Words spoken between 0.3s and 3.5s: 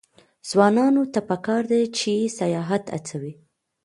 ځوانانو ته پکار ده چې، سیاحت هڅوي.